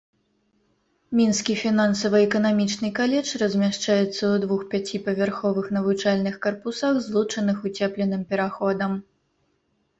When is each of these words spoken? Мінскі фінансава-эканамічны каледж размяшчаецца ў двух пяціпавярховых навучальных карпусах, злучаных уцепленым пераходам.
Мінскі 1.17 1.53
фінансава-эканамічны 1.63 2.89
каледж 3.01 3.29
размяшчаецца 3.43 4.09
ў 4.31 4.35
двух 4.47 4.61
пяціпавярховых 4.73 5.65
навучальных 5.79 6.35
карпусах, 6.49 6.93
злучаных 7.07 7.57
уцепленым 7.73 8.21
пераходам. 8.35 8.91